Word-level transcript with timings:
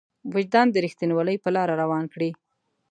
وجدان 0.33 0.67
د 0.71 0.75
رښتينولۍ 0.85 1.37
په 1.43 1.49
لاره 1.55 1.73
روان 1.83 2.05
کړي. 2.13 2.29